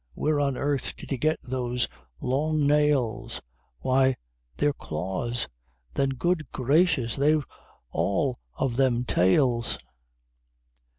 [0.15, 1.87] Where on earth did he get those
[2.19, 3.39] long nails?
[3.81, 4.15] Why,
[4.57, 5.47] they're claws!
[5.93, 7.15] then Good Gracious!
[7.15, 7.45] they've
[7.91, 9.77] all of them _tails!